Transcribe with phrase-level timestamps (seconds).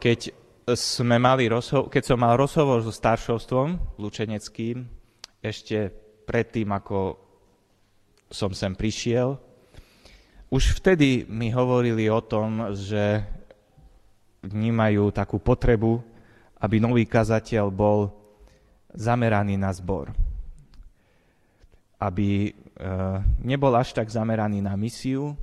[0.00, 0.32] keď,
[0.72, 4.88] sme mali rozho- keď som mal rozhovor so staršovstvom lučeneckým,
[5.44, 5.92] ešte
[6.24, 7.20] predtým, ako
[8.32, 9.36] som sem prišiel,
[10.50, 13.22] už vtedy mi hovorili o tom, že
[14.42, 16.02] vnímajú takú potrebu,
[16.58, 18.10] aby nový kazateľ bol
[18.90, 20.10] zameraný na zbor.
[22.00, 22.52] Aby e,
[23.44, 25.38] nebol až tak zameraný na misiu,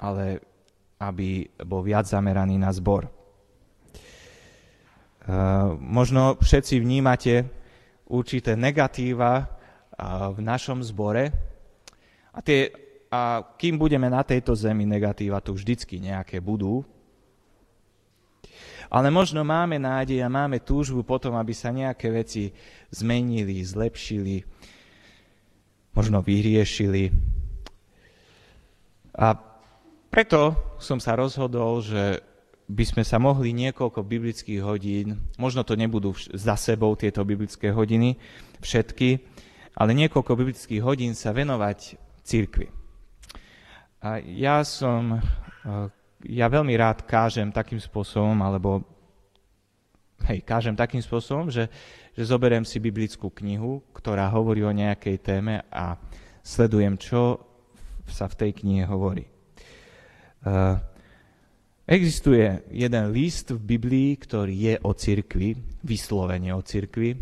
[0.00, 0.42] ale
[0.98, 3.13] aby bol viac zameraný na zbor.
[5.24, 5.32] E,
[5.80, 7.48] možno všetci vnímate
[8.04, 9.48] určité negatíva
[10.34, 11.30] v našom zbore
[12.34, 12.66] a, tie,
[13.08, 16.82] a kým budeme na tejto zemi negatíva, tu vždycky nejaké budú,
[18.90, 22.50] ale možno máme nádej a máme túžbu potom, aby sa nejaké veci
[22.90, 24.42] zmenili, zlepšili,
[25.94, 27.10] možno vyriešili.
[29.14, 29.34] A
[30.10, 32.22] preto som sa rozhodol, že
[32.64, 38.16] by sme sa mohli niekoľko biblických hodín, možno to nebudú za sebou tieto biblické hodiny,
[38.64, 39.20] všetky,
[39.76, 42.72] ale niekoľko biblických hodín sa venovať cirkvi.
[44.00, 45.20] A ja som
[46.24, 48.80] ja veľmi rád kážem takým spôsobom, alebo
[50.24, 51.68] hej, kážem takým spôsobom, že,
[52.16, 56.00] že zoberiem si biblickú knihu, ktorá hovorí o nejakej téme a
[56.40, 57.44] sledujem, čo
[58.08, 59.28] sa v tej knihe hovorí.
[60.44, 60.76] Uh,
[61.84, 67.16] existuje jeden list v Biblii, ktorý je o cirkvi, vyslovene o cirkvi.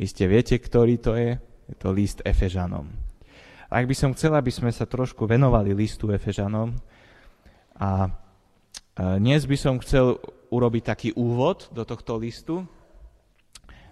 [0.00, 1.36] Iste viete, ktorý to je?
[1.68, 2.88] Je to list Efežanom.
[3.68, 6.72] Ak by som chcel, aby sme sa trošku venovali listu Efežanom
[7.76, 8.08] a
[8.96, 10.16] dnes by som chcel
[10.48, 12.64] urobiť taký úvod do tohto listu,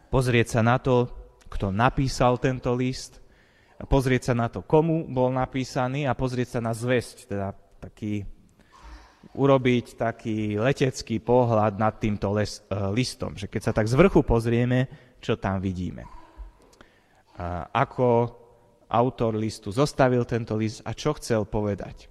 [0.09, 1.12] pozrieť sa na to,
[1.53, 3.20] kto napísal tento list,
[3.84, 8.25] pozrieť sa na to, komu bol napísaný a pozrieť sa na zväzť, teda taký,
[9.35, 14.23] urobiť taký letecký pohľad nad týmto les, uh, listom, že keď sa tak z vrchu
[14.23, 14.87] pozrieme,
[15.19, 16.07] čo tam vidíme.
[17.37, 18.31] Uh, ako
[18.87, 22.06] autor listu zostavil tento list a čo chcel povedať.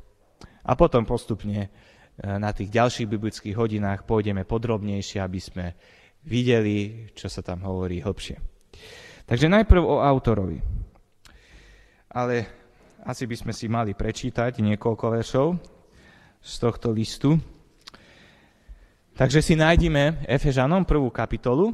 [0.66, 1.72] A potom postupne
[2.16, 5.66] E, na tých ďalších biblických hodinách pôjdeme podrobnejšie, aby sme
[6.24, 8.40] videli, čo sa tam hovorí hlbšie.
[9.28, 10.64] Takže najprv o autorovi.
[12.16, 12.48] Ale
[13.04, 15.48] asi by sme si mali prečítať niekoľko veršov
[16.46, 17.42] z tohto listu.
[19.18, 21.74] Takže si nájdime Efežanom prvú kapitolu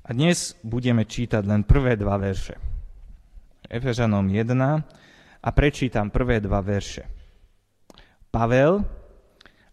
[0.00, 2.56] a dnes budeme čítať len prvé dva verše.
[3.68, 7.04] Efežanom 1 a prečítam prvé dva verše.
[8.32, 8.80] Pavel,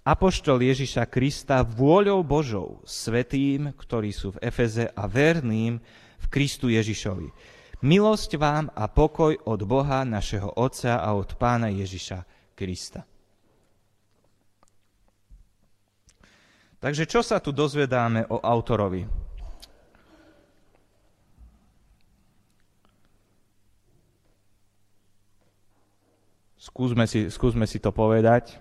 [0.03, 5.79] apoštol Ježiša Krista vôľou Božou, svetým, ktorí sú v Efeze a verným
[6.19, 7.31] v Kristu Ježišovi.
[7.85, 13.03] Milosť vám a pokoj od Boha, našeho Otca a od Pána Ježiša Krista.
[16.83, 19.07] Takže čo sa tu dozvedáme o autorovi?
[26.63, 28.55] Skúsme si, skúsme si to povedať.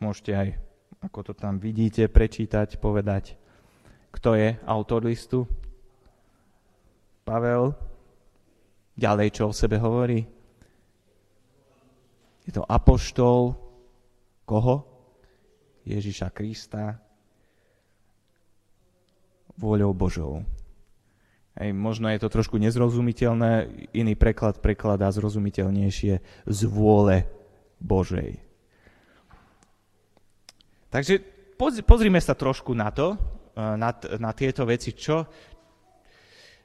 [0.00, 0.48] Môžete aj,
[1.04, 3.36] ako to tam vidíte, prečítať, povedať,
[4.12, 5.44] kto je autor listu.
[7.28, 7.76] Pavel.
[8.96, 10.28] Ďalej, čo o sebe hovorí?
[12.46, 13.54] Je to apoštol
[14.46, 14.88] koho?
[15.82, 17.02] Ježiša Krista
[19.58, 20.46] vôľou Božou.
[21.58, 26.14] Hej, možno je to trošku nezrozumiteľné, iný preklad prekladá zrozumiteľnejšie
[26.48, 27.28] z vôle
[27.76, 28.40] Božej.
[30.88, 31.20] Takže
[31.60, 33.16] pozrime sa trošku na to,
[33.52, 35.28] eh, na, na tieto veci, čo...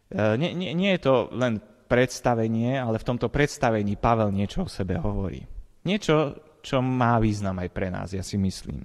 [0.08, 4.72] Eh, nie, nie, nie je to len predstavenie, ale v tomto predstavení Pavel niečo o
[4.72, 5.57] sebe hovorí.
[5.86, 8.82] Niečo, čo má význam aj pre nás, ja si myslím.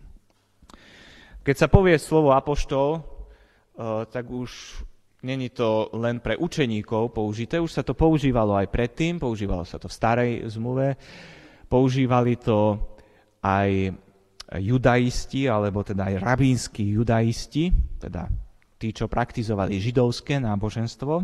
[1.42, 4.50] Keď sa povie slovo apoštol, eh, tak už
[5.22, 9.86] Není to len pre učeníkov použité, už sa to používalo aj predtým, používalo sa to
[9.86, 10.98] v starej zmluve,
[11.70, 12.74] používali to
[13.38, 13.94] aj
[14.58, 17.70] judaisti, alebo teda aj rabínsky judaisti,
[18.02, 18.26] teda
[18.82, 21.14] tí, čo praktizovali židovské náboženstvo.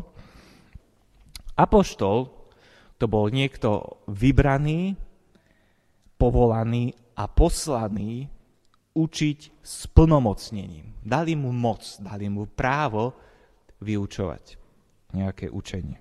[1.59, 2.31] Apoštol
[3.03, 4.95] to bol niekto vybraný,
[6.19, 8.27] povolaný a poslaný
[8.99, 10.99] učiť s plnomocnením.
[10.99, 13.15] Dali mu moc, dali mu právo
[13.79, 14.59] vyučovať
[15.15, 15.97] nejaké učenie.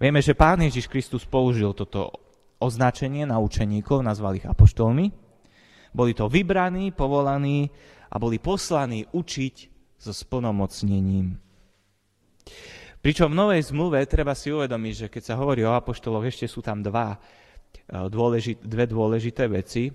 [0.00, 2.10] Vieme, že Pán Ježiš Kristus použil toto
[2.58, 5.12] označenie na učeníkov, nazval ich apoštolmi.
[5.92, 7.68] Boli to vybraní, povolaní
[8.10, 9.54] a boli poslaní učiť
[10.00, 11.38] so splnomocnením.
[13.02, 16.62] Pričom v Novej zmluve treba si uvedomiť, že keď sa hovorí o apoštoloch, ešte sú
[16.62, 17.18] tam dva,
[17.88, 19.92] dôležit, dve dôležité veci.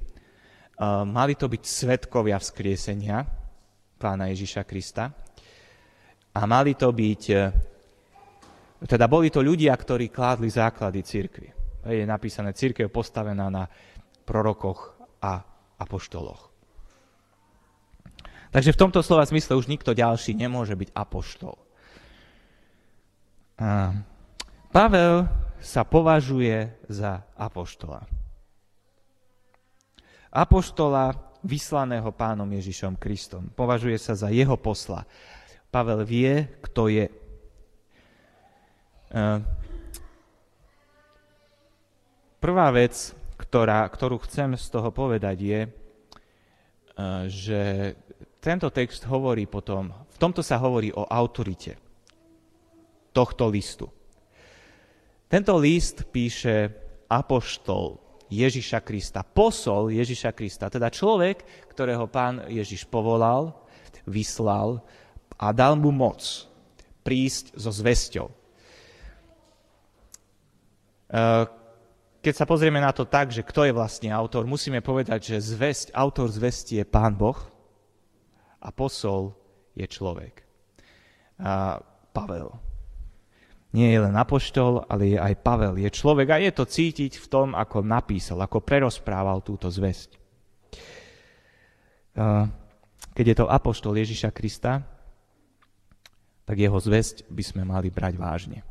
[1.06, 3.48] mali to byť svetkovia vzkriesenia
[3.98, 5.10] pána Ježiša Krista
[6.38, 7.38] a mali to byť, e,
[8.86, 11.50] teda boli to ľudia, ktorí kládli základy církvy.
[11.90, 13.66] Je napísané, církev postavená na
[14.22, 15.42] prorokoch a
[15.82, 16.54] apoštoloch.
[18.54, 21.58] Takže v tomto slova zmysle už nikto ďalší nemôže byť apoštol.
[24.70, 25.16] Pavel
[25.62, 28.06] sa považuje za apoštola.
[30.30, 33.50] Apoštola vyslaného pánom Ježišom Kristom.
[33.54, 35.07] Považuje sa za jeho posla.
[35.71, 37.07] Pavel vie, kto je.
[42.38, 42.94] Prvá vec,
[43.39, 45.62] ktorá, ktorú chcem z toho povedať, je,
[47.30, 47.62] že
[48.42, 51.77] tento text hovorí potom, v tomto sa hovorí o autorite
[53.13, 53.97] tohto listu.
[55.28, 56.72] Tento list píše
[57.12, 58.00] apoštol
[58.32, 63.52] Ježiša Krista, posol Ježiša Krista, teda človek, ktorého pán Ježiš povolal,
[64.08, 64.80] vyslal
[65.36, 66.24] a dal mu moc
[67.04, 68.28] prísť so zväzťou.
[72.20, 75.96] Keď sa pozrieme na to tak, že kto je vlastne autor, musíme povedať, že zväzť,
[75.96, 77.40] autor zvesti je Pán Boh
[78.60, 79.32] a posol
[79.76, 80.44] je človek.
[82.12, 82.67] Pavel.
[83.75, 85.75] Nie je len apoštol, ale je aj Pavel.
[85.75, 90.16] Je človek a je to cítiť v tom, ako napísal, ako prerozprával túto zväzť.
[93.14, 94.81] Keď je to apoštol Ježiša Krista,
[96.48, 98.64] tak jeho zväzť by sme mali brať vážne.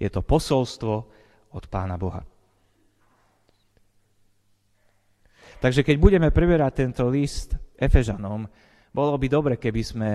[0.00, 0.94] Je to posolstvo
[1.52, 2.24] od Pána Boha.
[5.60, 8.48] Takže keď budeme preberať tento list Efežanom,
[8.90, 10.10] bolo by dobre, keby sme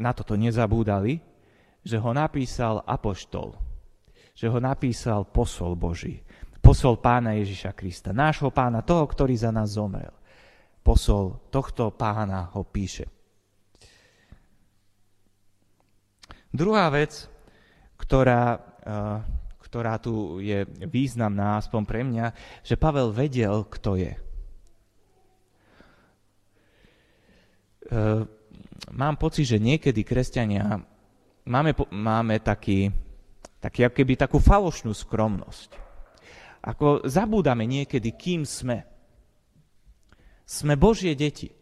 [0.00, 1.33] na toto nezabúdali,
[1.84, 3.54] že ho napísal apoštol,
[4.32, 6.24] že ho napísal posol Boží,
[6.64, 10.12] posol pána Ježiša Krista, nášho pána, toho, ktorý za nás zomrel.
[10.80, 13.08] Posol tohto pána ho píše.
[16.54, 17.28] Druhá vec,
[18.00, 19.18] ktorá, eh,
[19.60, 22.26] ktorá tu je významná, aspoň pre mňa,
[22.64, 24.14] že Pavel vedel, kto je.
[27.84, 28.24] Ehm,
[28.96, 30.80] mám pocit, že niekedy kresťania
[31.44, 32.88] máme, máme taký,
[33.60, 35.70] taký keby takú falošnú skromnosť.
[36.64, 38.88] Ako zabúdame niekedy, kým sme.
[40.44, 41.52] Sme Božie deti.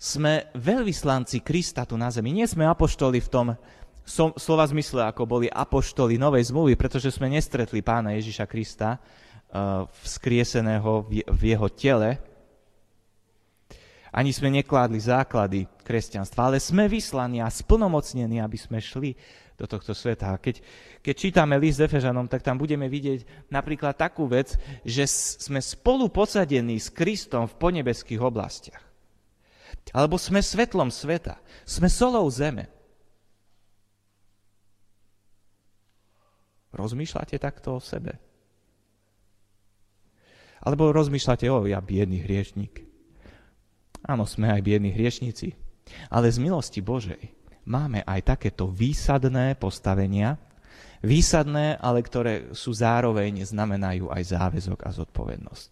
[0.00, 2.32] Sme veľvyslanci Krista tu na zemi.
[2.32, 3.46] Nie sme apoštoli v tom
[4.40, 11.04] slova zmysle, ako boli apoštoli Novej zmluvy, pretože sme nestretli pána Ježiša Krista, uh, vzkrieseného
[11.10, 12.16] v jeho tele,
[14.10, 19.14] ani sme nekládli základy kresťanstva, ale sme vyslaní a splnomocnení, aby sme šli
[19.54, 20.34] do tohto sveta.
[20.34, 20.58] A keď,
[20.98, 25.06] keď čítame list Efežanom, tak tam budeme vidieť napríklad takú vec, že
[25.38, 28.82] sme spolu posadení s Kristom v ponebeských oblastiach.
[29.94, 32.66] Alebo sme svetlom sveta, sme solou zeme.
[36.74, 38.18] Rozmýšľate takto o sebe?
[40.60, 42.89] Alebo rozmýšľate, o, ja biedný hriešník.
[44.00, 45.52] Áno, sme aj biední hriešnici,
[46.08, 47.20] ale z milosti Božej
[47.68, 50.40] máme aj takéto výsadné postavenia,
[51.04, 55.70] výsadné, ale ktoré sú zároveň znamenajú aj záväzok a zodpovednosť.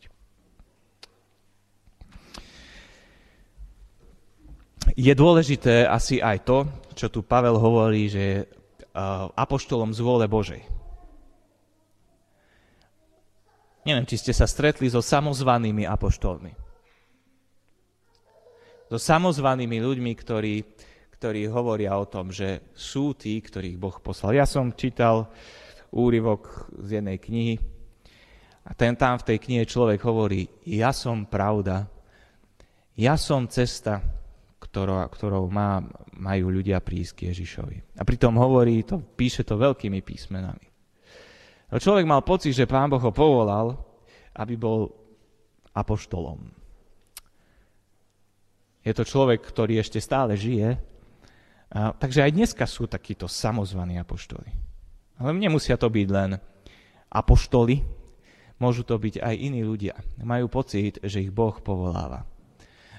[4.97, 6.59] Je dôležité asi aj to,
[6.97, 8.39] čo tu Pavel hovorí, že je
[9.37, 10.65] apoštolom z vôle Božej.
[13.85, 16.68] Neviem, či ste sa stretli so samozvanými apoštolmi
[18.89, 20.55] so samozvanými ľuďmi, ktorí,
[21.21, 24.41] ktorí hovoria o tom, že sú tí, ktorých Boh poslal.
[24.41, 25.29] Ja som čítal
[25.93, 27.57] úryvok z jednej knihy
[28.69, 31.89] a ten tam v tej knihe človek hovorí, ja som pravda,
[32.97, 34.05] ja som cesta,
[34.61, 35.81] ktorou, ktorou má,
[36.13, 37.97] majú ľudia prísť k Ježišovi.
[37.97, 40.67] A pritom hovorí, to, píše to veľkými písmenami.
[41.73, 43.77] No človek mal pocit, že pán Boh ho povolal,
[44.37, 44.93] aby bol
[45.73, 46.58] apoštolom.
[48.89, 50.81] Je to človek, ktorý ešte stále žije.
[51.69, 54.49] A, takže aj dneska sú takíto samozvaní apoštoli.
[55.21, 56.41] Ale nemusia to byť len
[57.13, 57.85] apoštoli,
[58.57, 59.93] môžu to byť aj iní ľudia.
[60.25, 62.25] Majú pocit, že ich Boh povoláva.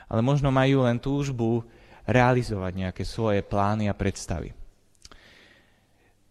[0.06, 1.66] Ale možno majú len túžbu
[2.06, 4.54] realizovať nejaké svoje plány a predstavy.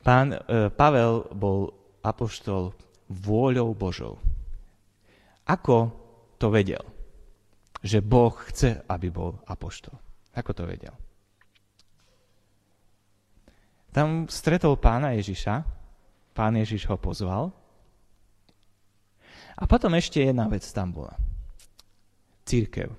[0.06, 0.38] Pán e,
[0.70, 1.74] Pavel bol
[2.06, 2.70] apoštol
[3.10, 4.14] vôľou Božou.
[5.50, 5.90] Ako
[6.38, 6.97] to vedel?
[7.82, 9.94] Že Boh chce, aby bol apoštol.
[10.34, 10.94] Ako to vedel?
[13.90, 15.64] Tam stretol pána Ježiša,
[16.36, 17.50] pán Ježiš ho pozval
[19.58, 21.18] A potom ešte jedna vec tam bola.
[22.46, 22.94] Církev.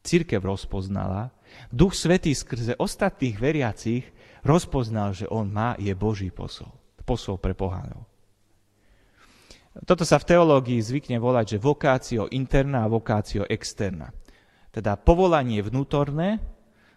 [0.00, 1.36] Církev rozpoznala,
[1.68, 4.08] Duch Svetý skrze ostatných veriacich
[4.40, 6.72] rozpoznal, že on má, je Boží posol.
[7.04, 8.08] Posol pre pohánov.
[9.84, 14.08] Toto sa v teológii zvykne volať, že vokácio interná a vokácio externá.
[14.72, 16.40] Teda povolanie vnútorné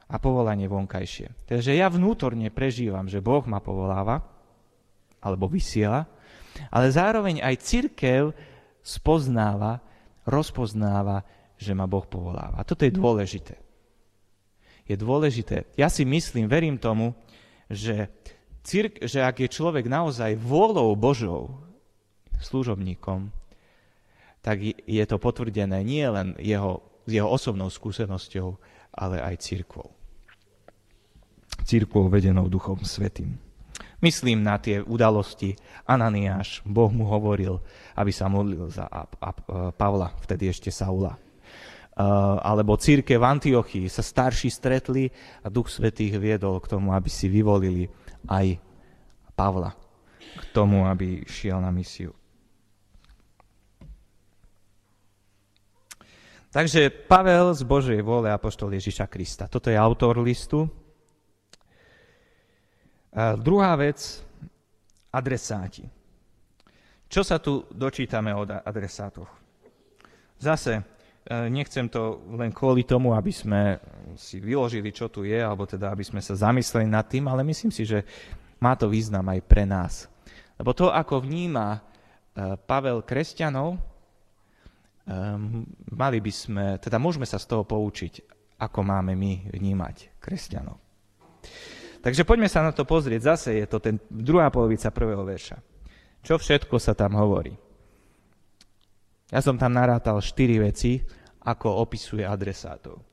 [0.08, 1.28] a povolanie vonkajšie.
[1.44, 4.24] Teda, že ja vnútorne prežívam, že Boh ma povoláva,
[5.20, 6.08] alebo vysiela,
[6.72, 8.32] ale zároveň aj církev
[8.80, 9.84] spoznáva,
[10.24, 11.28] rozpoznáva,
[11.60, 12.64] že ma Boh povoláva.
[12.64, 13.60] A toto je dôležité.
[14.88, 15.68] Je dôležité.
[15.76, 17.14] Ja si myslím, verím tomu,
[17.70, 18.10] že,
[18.66, 21.69] círk, že ak je človek naozaj vôľou Božou,
[22.42, 23.32] služobníkom,
[24.40, 28.56] tak je to potvrdené nie len jeho, jeho osobnou skúsenosťou,
[28.96, 29.92] ale aj církvou.
[31.68, 33.36] Církvou vedenou Duchom Svetým.
[34.00, 35.60] Myslím na tie udalosti.
[35.84, 37.60] Ananiáš, Boh mu hovoril,
[38.00, 39.30] aby sa modlil za a, a,
[39.76, 41.20] Pavla, vtedy ešte Saula.
[42.00, 45.12] Uh, alebo círke v Antiochii sa starší stretli
[45.44, 47.92] a Duch Svetý viedol k tomu, aby si vyvolili
[48.24, 48.56] aj
[49.36, 49.76] Pavla
[50.16, 52.16] k tomu, aby šiel na misiu.
[56.50, 59.46] Takže Pavel z Božej vôle apoštol Ježiša Krista.
[59.46, 60.66] Toto je autor listu.
[63.14, 64.26] A druhá vec,
[65.14, 65.86] adresáti.
[67.06, 69.30] Čo sa tu dočítame o adresátoch?
[70.42, 70.84] Zase, e,
[71.54, 73.78] nechcem to len kvôli tomu, aby sme
[74.18, 77.70] si vyložili, čo tu je, alebo teda, aby sme sa zamysleli nad tým, ale myslím
[77.70, 78.02] si, že
[78.58, 80.10] má to význam aj pre nás.
[80.58, 81.80] Lebo to, ako vníma e,
[82.58, 83.89] Pavel kresťanov,
[85.10, 88.22] um, mali by sme, teda môžeme sa z toho poučiť,
[88.62, 90.78] ako máme my vnímať kresťanov.
[92.00, 93.36] Takže poďme sa na to pozrieť.
[93.36, 95.60] Zase je to ten druhá polovica prvého verša.
[96.24, 97.52] Čo všetko sa tam hovorí?
[99.30, 101.04] Ja som tam narátal štyri veci,
[101.44, 103.04] ako opisuje adresátov.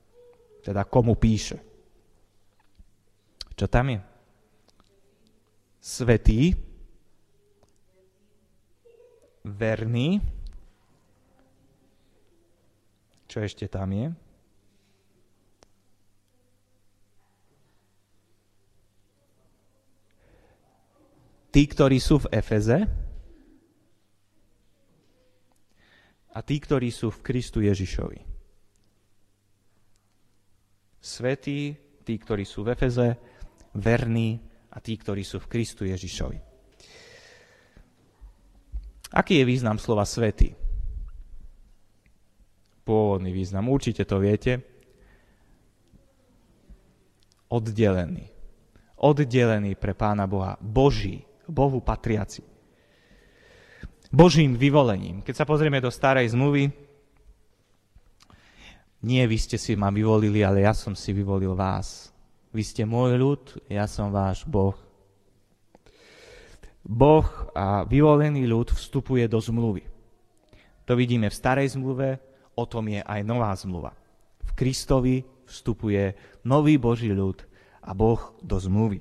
[0.63, 1.59] Teda komu píše.
[3.57, 3.99] Čo tam je?
[5.79, 6.51] Svetý,
[9.47, 10.19] verný,
[13.27, 14.07] čo ešte tam je?
[21.51, 22.79] Tí, ktorí sú v Efeze
[26.31, 28.19] a tí, ktorí sú v Kristu Ježišovi.
[31.01, 33.17] Svetí, tí, ktorí sú v Efeze,
[33.73, 34.37] verní
[34.69, 36.39] a tí, ktorí sú v Kristu Ježišovi.
[39.17, 40.66] Aký je význam slova svetý?
[42.87, 43.67] Pôvodný význam.
[43.67, 44.63] Určite to viete.
[47.51, 48.31] Oddelený.
[49.03, 50.55] Oddelený pre Pána Boha.
[50.63, 51.27] Boží.
[51.47, 52.43] Bohu patriaci.
[54.07, 55.19] Božím vyvolením.
[55.19, 56.71] Keď sa pozrieme do starej zmluvy,
[59.03, 62.11] nie vy ste si ma vyvolili, ale ja som si vyvolil vás.
[62.55, 64.75] Vy ste môj ľud, ja som váš Boh.
[66.87, 69.83] Boh a vyvolený ľud vstupuje do zmluvy.
[70.87, 72.15] To vidíme v starej zmluve,
[72.57, 73.93] o tom je aj nová zmluva.
[74.41, 77.45] V Kristovi vstupuje nový Boží ľud
[77.85, 78.99] a Boh do zmluvy.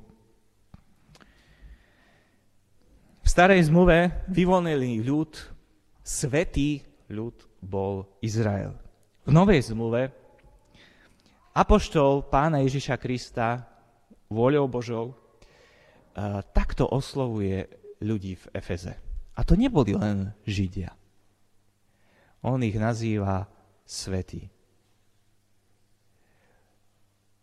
[3.25, 5.35] V starej zmluve vyvolený ľud,
[6.07, 8.79] svetý ľud bol Izrael.
[9.27, 10.15] V novej zmluve
[11.51, 13.67] apoštol pána Ježiša Krista
[14.31, 15.15] voľou Božou e,
[16.55, 17.67] takto oslovuje
[17.99, 18.95] ľudí v Efeze.
[19.35, 20.95] A to neboli len Židia.
[22.47, 23.51] On ich nazýva
[23.83, 24.47] svetí.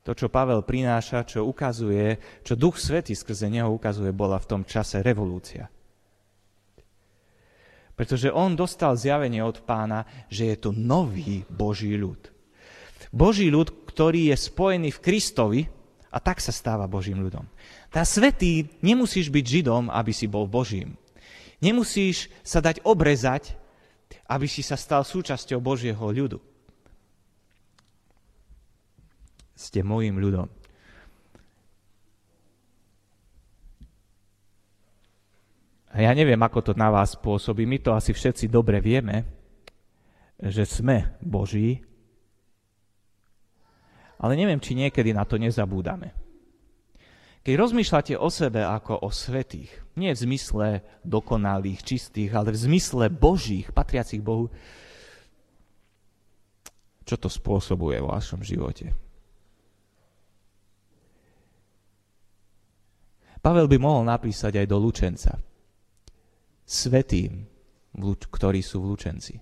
[0.04, 4.62] To, čo Pavel prináša, čo ukazuje, čo Duch Svetý skrze neho ukazuje, bola v tom
[4.68, 5.72] čase revolúcia.
[7.96, 12.20] Pretože on dostal zjavenie od pána, že je to nový Boží ľud.
[13.16, 15.62] Boží ľud, ktorý je spojený v Kristovi
[16.12, 17.48] a tak sa stáva Božím ľudom.
[17.88, 21.00] Tá svetý nemusíš byť Židom, aby si bol Božím.
[21.64, 23.56] Nemusíš sa dať obrezať,
[24.28, 26.40] aby si sa stal súčasťou Božieho ľudu.
[29.54, 30.48] Ste mojim ľudom.
[35.94, 37.70] A ja neviem, ako to na vás pôsobí.
[37.70, 39.30] My to asi všetci dobre vieme,
[40.42, 41.86] že sme Boží,
[44.18, 46.23] ale neviem, či niekedy na to nezabúdame.
[47.44, 49.68] Keď rozmýšľate o sebe ako o svetých,
[50.00, 50.68] nie v zmysle
[51.04, 54.48] dokonalých, čistých, ale v zmysle božích, patriacich Bohu,
[57.04, 58.96] čo to spôsobuje vo vašom živote?
[63.44, 65.36] Pavel by mohol napísať aj do Lučenca.
[66.64, 67.44] Svetým
[67.94, 69.38] ktorí sú vlúčenci.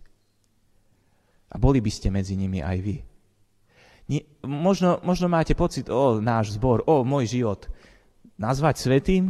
[1.52, 2.96] A boli by ste medzi nimi aj vy.
[4.12, 7.68] Nie, možno, možno máte pocit, o, náš zbor, o, môj život.
[8.42, 9.30] Nazvať svetým?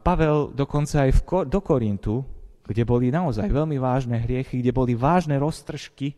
[0.00, 2.24] Pavel dokonca aj v, do Korintu,
[2.64, 6.16] kde boli naozaj veľmi vážne hriechy, kde boli vážne roztržky,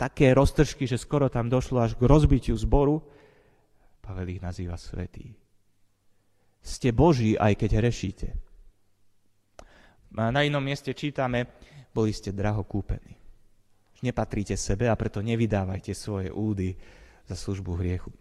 [0.00, 3.04] také roztržky, že skoro tam došlo až k rozbitiu zboru,
[4.00, 5.36] Pavel ich nazýva svetý.
[6.64, 8.28] Ste Boží, aj keď rešíte.
[10.16, 11.44] A na inom mieste čítame,
[11.92, 13.27] boli ste draho kúpení.
[13.98, 16.78] Nepatríte sebe a preto nevydávajte svoje údy
[17.26, 18.14] za službu hriechu.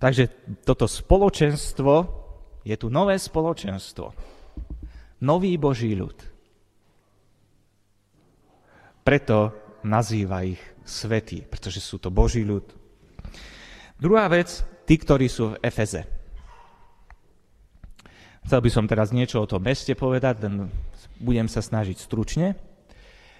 [0.00, 0.28] Takže
[0.64, 1.92] toto spoločenstvo,
[2.64, 4.12] je tu nové spoločenstvo
[5.24, 6.16] nový Boží ľud.
[9.04, 9.52] Preto
[9.84, 12.64] nazýva ich svetí, pretože sú to Boží ľud.
[13.96, 16.04] Druhá vec, tí, ktorí sú v Efeze.
[18.44, 20.68] Chcel by som teraz niečo o tom meste povedať, len
[21.20, 22.56] budem sa snažiť stručne.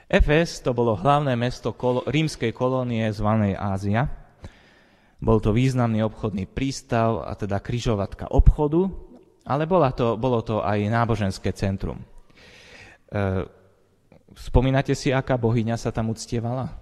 [0.08, 4.08] Efes to bolo hlavné mesto kolo, rímskej kolónie zvanej Ázia.
[5.20, 8.92] Bol to významný obchodný prístav a teda kryžovatka obchodu
[9.44, 12.00] ale bola to, bolo to aj náboženské centrum.
[12.00, 12.04] E,
[14.32, 16.80] spomínate si, aká bohyňa sa tam uctievala?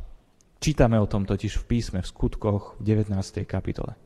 [0.62, 3.19] Čítame o tom totiž v písme, v skutkoch v 19.
[3.43, 3.99] kapitole.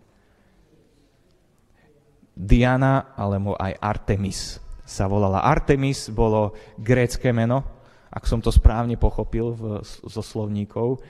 [2.37, 5.41] Diana, alebo aj Artemis sa volala.
[5.41, 7.65] Artemis bolo grécké meno,
[8.13, 11.01] ak som to správne pochopil v, zo slovníkov,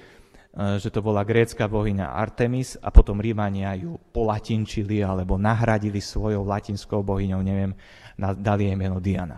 [0.57, 6.49] E, že to bola grécka bohyňa Artemis a potom Rímania ju polatinčili alebo nahradili svojou
[6.49, 7.77] latinskou bohyňou, neviem,
[8.17, 9.37] dali jej meno Diana.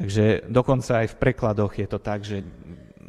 [0.00, 2.40] Takže dokonca aj v prekladoch je to tak, že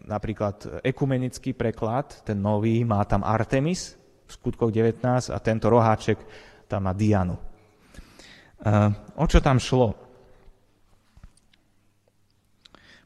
[0.09, 3.95] napríklad ekumenický preklad, ten nový, má tam Artemis
[4.27, 6.19] v skutkoch 19 a tento roháček
[6.67, 7.49] tam má Dianu.
[8.59, 8.71] E,
[9.15, 9.95] o čo tam šlo?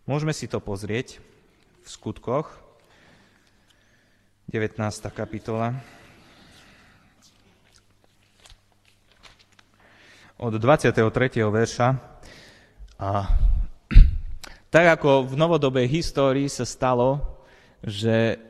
[0.10, 1.22] Môžeme si to pozrieť
[1.86, 2.50] v skutkoch.
[4.50, 4.82] 19.
[5.14, 5.78] kapitola.
[10.42, 10.98] Od 23.
[11.46, 11.88] verša.
[12.98, 13.10] A
[14.74, 17.22] tak ako v novodobej histórii sa stalo,
[17.86, 18.42] že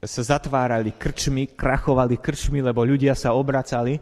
[0.00, 4.00] sa zatvárali krčmy, krachovali krčmy, lebo ľudia sa obracali,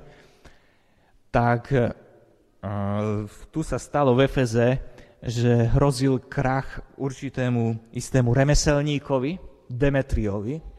[1.37, 4.81] tak uh, tu sa stalo v Efeze,
[5.21, 9.37] že hrozil krach určitému istému remeselníkovi,
[9.69, 10.77] Demetriovi,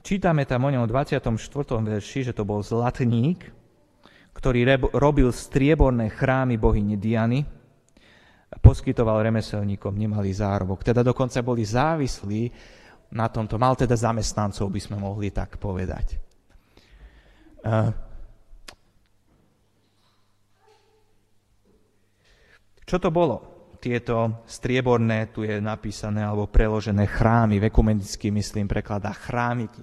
[0.00, 1.36] Čítame tam o ňom v 24.
[1.84, 3.44] verši, že to bol zlatník,
[4.32, 4.64] ktorý
[4.96, 7.44] robil strieborné chrámy bohyne Diany,
[8.64, 10.80] poskytoval remeselníkom nemalý zárobok.
[10.80, 12.48] Teda dokonca boli závislí
[13.12, 13.60] na tomto.
[13.60, 16.16] Mal teda zamestnancov, by sme mohli tak povedať.
[22.86, 23.52] Čo to bolo?
[23.82, 29.82] tieto strieborné, tu je napísané alebo preložené chrámy, v ekumenický myslím prekladá chrámiky.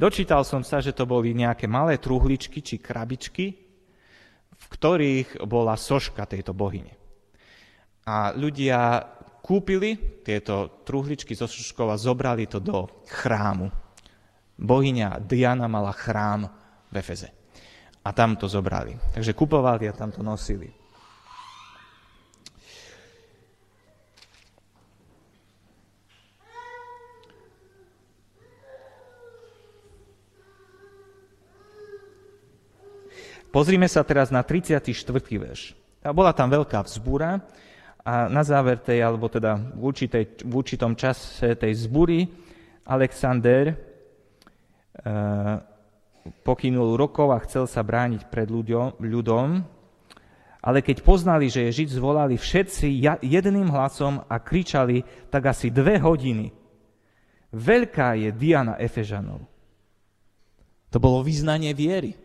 [0.00, 3.46] Dočítal som sa, že to boli nejaké malé truhličky či krabičky,
[4.56, 6.96] v ktorých bola soška tejto bohyne.
[8.08, 9.04] A ľudia
[9.44, 13.68] kúpili tieto truhličky zo soškov a zobrali to do chrámu.
[14.56, 16.48] Bohyňa Diana mala chrám
[16.88, 17.28] v Efeze.
[18.04, 18.96] A tam to zobrali.
[19.12, 20.83] Takže kupovali a tam to nosili.
[33.54, 34.90] Pozrime sa teraz na 34.
[35.38, 35.78] verš.
[36.10, 37.38] Bola tam veľká vzbúra
[38.02, 42.26] a na záver tej, alebo teda v, určitej, v určitom čase tej zbúry
[42.82, 43.74] Alexander e,
[46.42, 49.62] pokynul rokov a chcel sa brániť pred ľuďom, ľudom,
[50.58, 52.90] ale keď poznali, že je Žid, zvolali všetci
[53.22, 56.50] jedným hlasom a kričali tak asi dve hodiny.
[57.54, 59.46] Veľká je Diana Efežanov.
[60.90, 62.23] To bolo vyznanie viery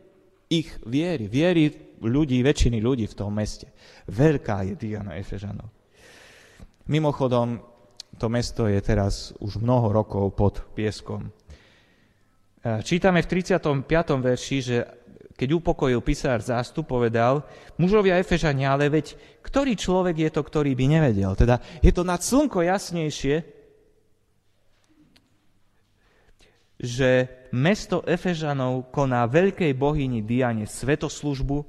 [0.49, 1.69] ich viery, viery
[2.01, 3.69] ľudí, väčšiny ľudí v tom meste.
[4.09, 5.69] Veľká je Diana Efežanov.
[6.89, 7.62] Mimochodom,
[8.17, 11.29] to mesto je teraz už mnoho rokov pod pieskom.
[11.29, 13.85] E, čítame v 35.
[14.25, 14.77] verši, že
[15.38, 17.45] keď upokojil písar zástup, povedal,
[17.77, 21.31] mužovia Efežania, ale veď ktorý človek je to, ktorý by nevedel?
[21.38, 23.58] Teda je to nad slnko jasnejšie,
[26.79, 31.59] že mesto Efežanov koná veľkej bohyni Diane svetoslužbu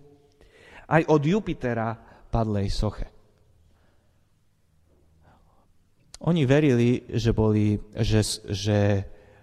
[0.86, 1.98] aj od Jupitera
[2.30, 3.10] padlej soche.
[6.20, 8.78] Oni verili, že, boli, že, že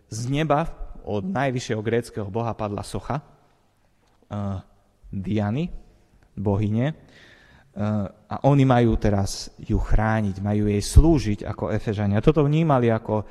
[0.07, 0.69] z neba
[1.03, 4.61] od najvyššieho gréckého boha padla socha uh,
[5.09, 5.73] Diany,
[6.37, 12.21] bohyne, uh, a oni majú teraz ju chrániť, majú jej slúžiť ako Efežania.
[12.21, 13.25] Toto vnímali ako,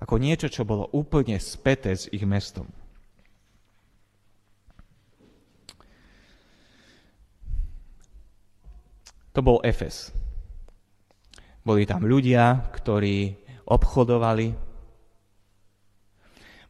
[0.00, 2.64] ako niečo, čo bolo úplne späté s ich mestom.
[9.36, 10.10] To bol Efes.
[11.62, 13.36] Boli tam ľudia, ktorí
[13.68, 14.48] obchodovali.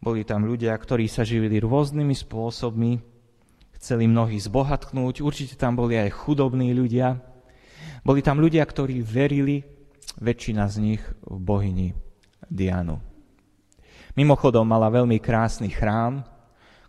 [0.00, 3.00] Boli tam ľudia, ktorí sa živili rôznymi spôsobmi.
[3.80, 5.24] Chceli mnohí zbohatknúť.
[5.24, 7.16] Určite tam boli aj chudobní ľudia.
[8.04, 9.64] Boli tam ľudia, ktorí verili,
[10.20, 11.88] väčšina z nich, v bohyni
[12.50, 13.09] Dianu.
[14.18, 16.26] Mimochodom mala veľmi krásny chrám,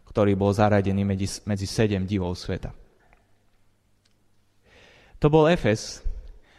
[0.10, 2.74] ktorý bol zaradený medzi, medzi sedem divov sveta.
[5.22, 6.02] To bol Efes,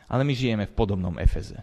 [0.06, 1.60] ale my žijeme v podobnom Efeze.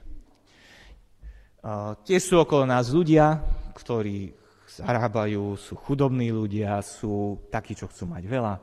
[2.05, 3.39] Tie sú okolo nás ľudia,
[3.75, 4.35] ktorí
[4.69, 8.53] zarábajú, sú chudobní ľudia, sú takí, čo chcú mať veľa.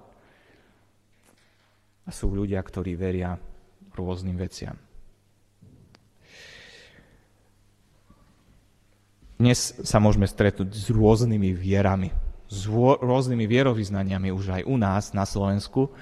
[2.06, 3.34] A sú ľudia, ktorí veria
[3.96, 4.78] rôznym veciam.
[9.36, 12.08] Dnes sa môžeme stretnúť s rôznymi vierami,
[12.48, 15.92] s rôznymi vierovýznaniami už aj u nás na Slovensku.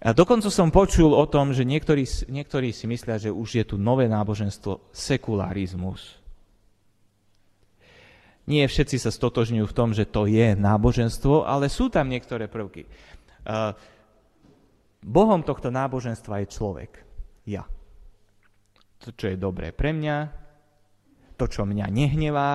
[0.00, 3.76] A dokonca som počul o tom, že niektorí, niektorí si myslia, že už je tu
[3.76, 6.16] nové náboženstvo sekularizmus.
[8.48, 12.88] Nie všetci sa stotožňujú v tom, že to je náboženstvo, ale sú tam niektoré prvky.
[15.04, 17.04] Bohom tohto náboženstva je človek.
[17.48, 17.68] Ja.
[19.04, 20.43] To, čo je dobré pre mňa,
[21.34, 22.52] to, čo mňa nehnevá,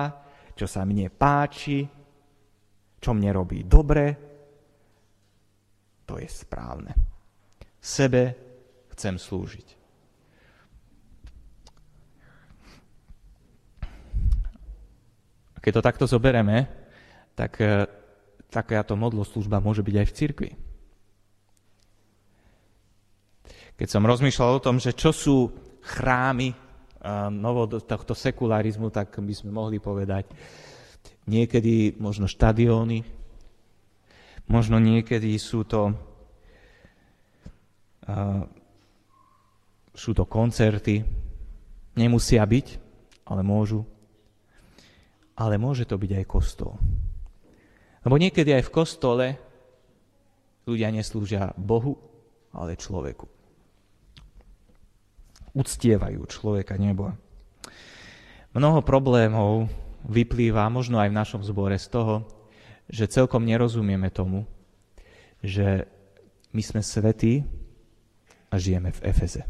[0.56, 1.84] čo sa mne páči,
[3.00, 4.30] čo mne robí dobre,
[6.04, 6.92] to je správne.
[7.80, 8.22] Sebe
[8.92, 9.68] chcem slúžiť.
[15.60, 16.64] Keď to takto zobereme,
[17.36, 17.84] tak e,
[18.48, 20.50] takáto modloslúžba môže byť aj v cirkvi.
[23.76, 25.52] Keď som rozmýšľal o tom, že čo sú
[25.84, 26.52] chrámy
[27.32, 30.28] novo tohto sekularizmu, tak by sme mohli povedať
[31.24, 33.00] niekedy možno štadióny,
[34.50, 35.94] možno niekedy sú to
[39.94, 41.04] sú to koncerty,
[41.94, 42.66] nemusia byť,
[43.28, 43.86] ale môžu.
[45.38, 46.76] Ale môže to byť aj kostol.
[48.04, 49.26] Lebo niekedy aj v kostole
[50.64, 51.96] ľudia neslúžia Bohu,
[52.50, 53.39] ale človeku.
[55.50, 57.10] Uctievajú človeka nebo.
[58.54, 59.70] Mnoho problémov
[60.06, 62.14] vyplýva možno aj v našom zbore z toho,
[62.90, 64.46] že celkom nerozumieme tomu,
[65.42, 65.86] že
[66.50, 67.46] my sme svetí
[68.50, 69.42] a žijeme v Efeze.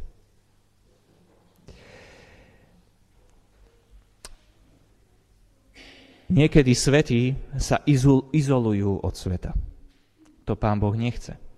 [6.30, 7.82] Niekedy svetí sa
[8.30, 9.50] izolujú od sveta.
[10.46, 11.49] To pán Boh nechce.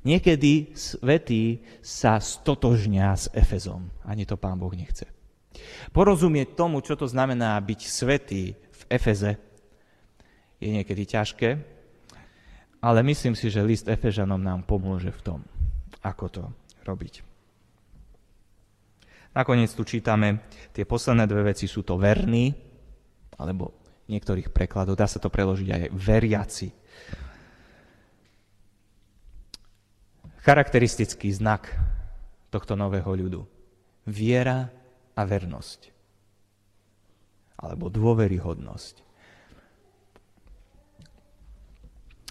[0.00, 3.92] Niekedy svetí sa stotožňa s Efezom.
[4.08, 5.04] Ani to pán Boh nechce.
[5.92, 9.36] Porozumieť tomu, čo to znamená byť svetý v Efeze,
[10.60, 11.50] je niekedy ťažké,
[12.80, 15.40] ale myslím si, že list Efežanom nám pomôže v tom
[16.00, 16.44] ako to
[16.88, 17.14] robiť.
[19.30, 20.42] Nakoniec tu čítame,
[20.74, 22.50] tie posledné dve veci sú to verní,
[23.38, 23.78] alebo
[24.10, 26.68] niektorých prekladov, dá sa to preložiť aj veriaci.
[30.40, 31.68] Charakteristický znak
[32.48, 33.42] tohto nového ľudu.
[34.08, 34.72] Viera
[35.12, 35.92] a vernosť.
[37.60, 39.04] Alebo dôveryhodnosť.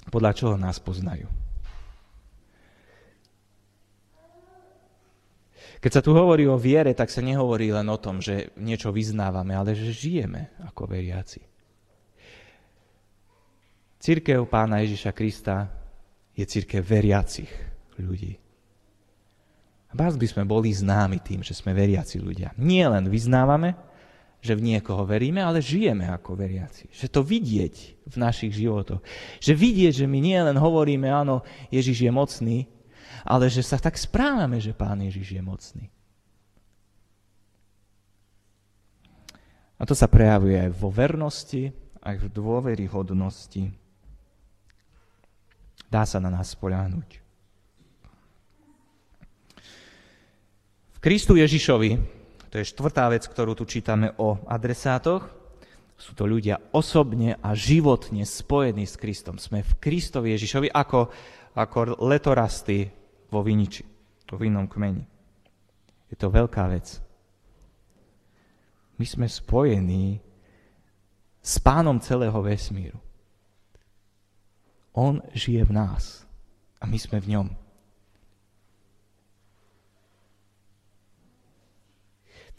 [0.10, 1.30] Podľa čoho nás poznajú?
[5.80, 9.54] Keď sa tu hovorí o viere, tak sa nehovorí len o tom, že niečo vyznávame,
[9.54, 11.46] ale že žijeme ako veriaci.
[14.02, 15.72] Církev pána Ježiša Krista
[16.34, 17.52] je církev veriacich
[18.02, 18.34] ľudí.
[19.90, 22.54] Vás by sme boli známi tým, že sme veriaci ľudia.
[22.62, 23.74] Nie len vyznávame,
[24.40, 26.88] že v niekoho veríme, ale žijeme ako veriaci.
[26.94, 27.76] Že to vidieť
[28.08, 29.02] v našich životoch.
[29.42, 32.58] Že vidieť, že my nie len hovoríme, áno, Ježiš je mocný,
[33.26, 35.86] ale že sa tak správame, že Pán Ježiš je mocný.
[39.80, 41.72] A to sa prejavuje aj vo vernosti,
[42.04, 43.72] aj v dôveryhodnosti.
[45.88, 47.19] Dá sa na nás spoľahnúť.
[51.00, 51.96] Kristu Ježišovi,
[52.52, 55.32] to je štvrtá vec, ktorú tu čítame o adresátoch,
[55.96, 59.40] sú to ľudia osobne a životne spojení s Kristom.
[59.40, 61.08] Sme v Kristovi Ježišovi ako,
[61.56, 62.92] ako letorasty
[63.32, 63.84] vo viniči,
[64.28, 65.04] vo vinnom kmeni.
[66.12, 67.00] Je to veľká vec.
[69.00, 70.20] My sme spojení
[71.40, 73.00] s pánom celého vesmíru.
[74.92, 76.28] On žije v nás
[76.80, 77.48] a my sme v ňom.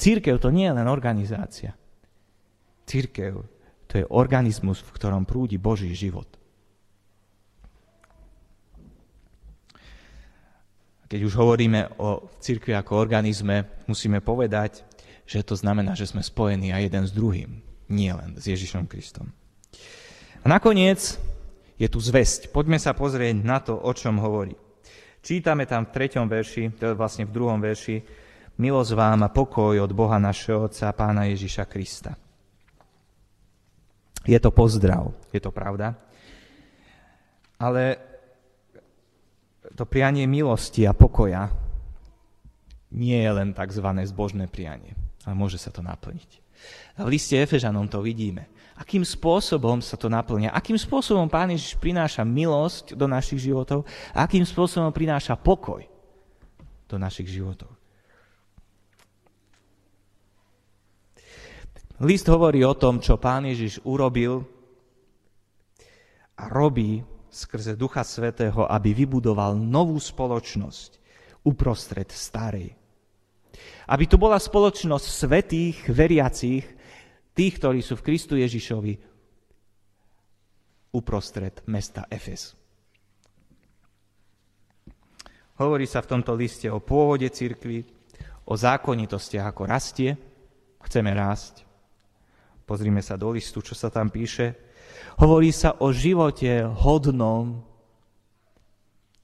[0.00, 1.76] Církev to nie je len organizácia.
[2.88, 3.44] Církev
[3.84, 6.40] to je organizmus, v ktorom prúdi Boží život.
[11.10, 14.86] Keď už hovoríme o církvi ako organizme, musíme povedať,
[15.26, 17.50] že to znamená, že sme spojení aj jeden s druhým,
[17.90, 19.34] nie len s Ježišom Kristom.
[20.40, 21.18] A nakoniec
[21.76, 22.54] je tu zväzť.
[22.54, 24.54] Poďme sa pozrieť na to, o čom hovorí.
[25.20, 28.00] Čítame tam v treťom verši, to je vlastne v druhom verši,
[28.60, 32.12] milosť vám a pokoj od Boha našeho Otca, Pána Ježiša Krista.
[34.28, 35.96] Je to pozdrav, je to pravda.
[37.56, 37.96] Ale
[39.72, 41.48] to prianie milosti a pokoja
[42.92, 43.86] nie je len tzv.
[44.04, 44.92] zbožné prianie,
[45.24, 46.44] ale môže sa to naplniť.
[47.00, 48.44] A v liste Efežanom to vidíme.
[48.76, 50.52] Akým spôsobom sa to naplňa?
[50.52, 53.88] Akým spôsobom Pán Ježiš prináša milosť do našich životov?
[54.12, 55.84] A akým spôsobom prináša pokoj
[56.88, 57.79] do našich životov?
[62.00, 64.40] List hovorí o tom, čo Pán Ježiš urobil
[66.40, 70.96] a robí skrze Ducha Svetého, aby vybudoval novú spoločnosť
[71.44, 72.72] uprostred starej.
[73.84, 76.64] Aby tu bola spoločnosť svetých, veriacich,
[77.36, 78.96] tých, ktorí sú v Kristu Ježišovi
[80.96, 82.56] uprostred mesta Efes.
[85.60, 87.84] Hovorí sa v tomto liste o pôvode cirkvi,
[88.48, 90.16] o zákonitostiach, ako rastie,
[90.80, 91.69] chceme rásť.
[92.70, 94.54] Pozrime sa do listu, čo sa tam píše.
[95.18, 97.66] Hovorí sa o živote hodnom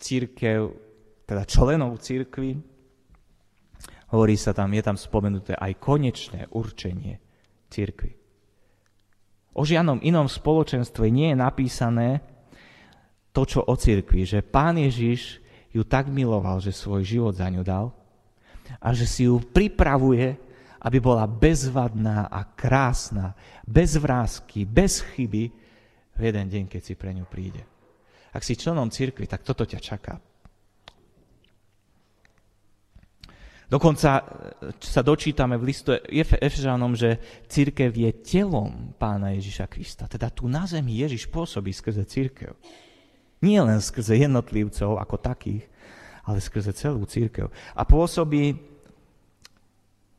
[0.02, 0.74] církev,
[1.22, 2.58] teda členov církvy.
[4.10, 7.22] Hovorí sa tam, je tam spomenuté aj konečné určenie
[7.70, 8.18] církvy.
[9.54, 12.26] O žiadnom inom spoločenstve nie je napísané
[13.30, 15.38] to, čo o církvi, že pán Ježiš
[15.70, 17.94] ju tak miloval, že svoj život za ňu dal
[18.82, 20.34] a že si ju pripravuje,
[20.82, 23.32] aby bola bezvadná a krásna,
[23.64, 25.44] bez vrázky, bez chyby,
[26.16, 27.60] v jeden deň, keď si pre ňu príde.
[28.32, 30.16] Ak si členom cirkvi, tak toto ťa čaká.
[33.66, 34.24] Dokonca e,
[34.78, 35.90] sa dočítame v listu
[36.38, 37.18] Efežanom, že
[37.50, 40.06] církev je telom pána Ježiša Krista.
[40.06, 42.54] Teda tu na zemi Ježiš pôsobí skrze církev.
[43.42, 45.66] Nie len skrze jednotlivcov ako takých,
[46.22, 47.50] ale skrze celú církev.
[47.74, 48.54] A pôsobí,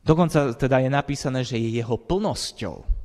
[0.08, 2.98] dokonca teda je napísané, že je jeho plnosťou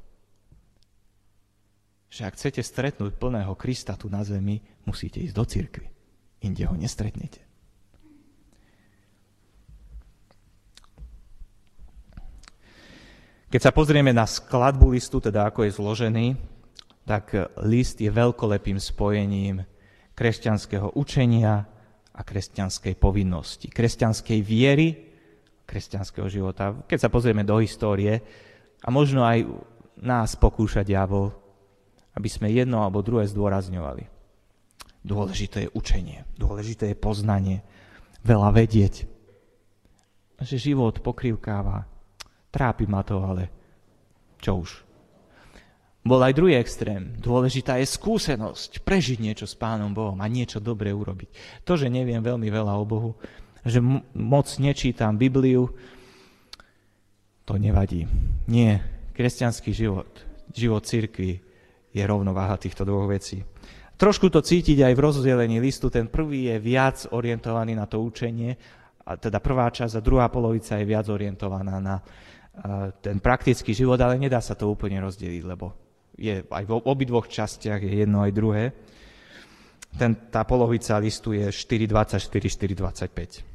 [2.12, 5.88] že ak chcete stretnúť plného Krista tu na zemi, musíte ísť do cirkvi.
[6.44, 7.40] Inde ho nestretnete.
[13.48, 16.26] Keď sa pozrieme na skladbu listu, teda ako je zložený,
[17.08, 17.32] tak
[17.64, 19.64] list je veľkolepým spojením
[20.12, 21.64] kresťanského učenia
[22.12, 25.12] a kresťanskej povinnosti, kresťanskej viery,
[25.64, 26.75] kresťanského života.
[26.87, 28.22] Keď sa pozrieme do histórie,
[28.83, 29.46] a možno aj
[30.03, 31.42] nás pokúša diabol
[32.12, 34.05] aby sme jedno alebo druhé zdôrazňovali.
[35.03, 37.64] Dôležité je učenie, dôležité je poznanie,
[38.22, 39.09] veľa vedieť.
[40.42, 41.87] Že život pokrivkáva,
[42.55, 43.51] trápi ma to, ale
[44.38, 44.70] čo už.
[46.03, 47.14] Bol aj druhý extrém.
[47.22, 51.62] Dôležitá je skúsenosť, prežiť niečo s Pánom Bohom a niečo dobre urobiť.
[51.62, 53.14] To, že neviem veľmi veľa o Bohu,
[53.62, 53.79] že
[54.14, 55.70] moc nečítam Bibliu,
[57.42, 58.07] to nevadí.
[58.46, 58.83] Nie,
[59.14, 60.09] kresťanský život,
[60.55, 61.42] život cirkvi
[61.92, 63.42] je rovnováha týchto dvoch vecí.
[63.98, 65.87] Trošku to cítiť aj v rozdelení listu.
[65.87, 68.57] Ten prvý je viac orientovaný na to učenie,
[69.03, 71.98] a teda prvá časť a druhá polovica je viac orientovaná na
[73.03, 75.72] ten praktický život, ale nedá sa to úplne rozdeliť, lebo
[76.14, 78.64] je aj v obidvoch častiach je jedno aj druhé.
[79.96, 83.51] Ten, tá polovica listu je 4.24, 4.25.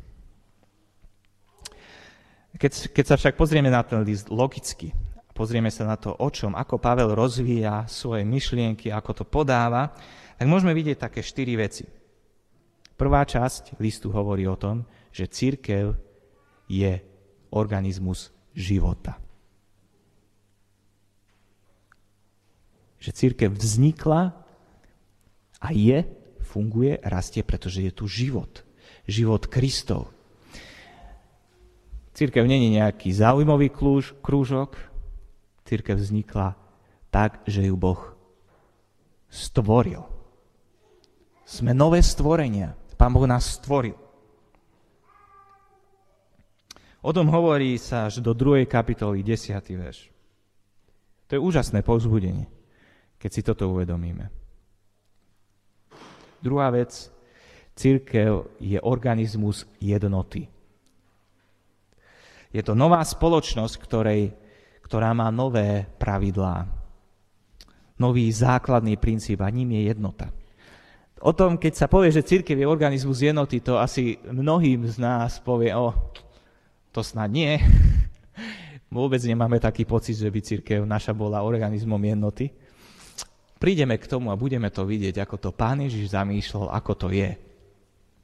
[2.57, 4.89] Keď, keď sa však pozrieme na ten list logicky,
[5.37, 9.93] pozrieme sa na to, o čom, ako Pavel rozvíja svoje myšlienky, ako to podáva,
[10.37, 11.85] tak môžeme vidieť také štyri veci.
[12.97, 15.93] Prvá časť listu hovorí o tom, že církev
[16.65, 16.97] je
[17.53, 19.21] organizmus života.
[22.97, 24.33] Že církev vznikla
[25.61, 26.01] a je,
[26.41, 28.65] funguje, rastie, pretože je tu život.
[29.05, 30.16] Život Kristov.
[32.17, 34.73] Církev není nejaký zaujímavý klúž, krúžok,
[35.69, 36.57] církev vznikla
[37.13, 38.17] tak, že ju Boh
[39.29, 40.01] stvoril.
[41.45, 42.73] Sme nové stvorenia.
[42.97, 43.93] Pán Boh nás stvoril.
[47.05, 48.65] O tom hovorí sa až do 2.
[48.65, 49.53] kapitoly 10.
[49.77, 50.09] verš.
[51.29, 52.49] To je úžasné povzbudenie.
[53.21, 54.29] keď si toto uvedomíme.
[56.41, 57.13] Druhá vec,
[57.77, 60.56] církev je organizmus jednoty.
[62.51, 64.31] Je to nová spoločnosť, ktorej,
[64.83, 66.67] ktorá má nové pravidlá,
[67.99, 70.31] nový základný princíp a ním je jednota.
[71.17, 75.41] O tom, keď sa povie, že církev je organizmus jednoty, to asi mnohým z nás
[75.41, 75.91] povie, o,
[76.93, 77.57] to snad nie.
[78.93, 82.53] Vôbec nemáme taký pocit, že by církev naša bola organizmom jednoty.
[83.57, 87.33] Prídeme k tomu a budeme to vidieť, ako to Pán Ježiš zamýšľal, ako to je.